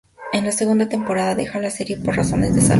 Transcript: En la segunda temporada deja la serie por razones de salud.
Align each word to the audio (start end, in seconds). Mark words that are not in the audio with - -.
En 0.33 0.45
la 0.45 0.51
segunda 0.51 0.89
temporada 0.89 1.35
deja 1.35 1.59
la 1.59 1.69
serie 1.69 1.95
por 1.95 2.15
razones 2.15 2.55
de 2.55 2.61
salud. 2.61 2.69